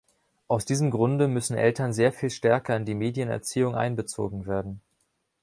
Aus 0.47 0.65
diesem 0.65 0.89
Grunde 0.89 1.27
müssen 1.27 1.55
Eltern 1.55 1.93
sehr 1.93 2.11
viel 2.11 2.31
stärker 2.31 2.75
in 2.75 2.85
die 2.85 2.95
Medienerziehung 2.95 3.75
einbezogen 3.75 4.47
werden. 4.47 4.81